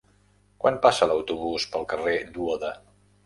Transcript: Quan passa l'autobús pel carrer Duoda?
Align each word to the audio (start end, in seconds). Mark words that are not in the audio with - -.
Quan 0.63 0.77
passa 0.85 1.07
l'autobús 1.11 1.67
pel 1.75 1.87
carrer 1.93 2.17
Duoda? 2.39 2.73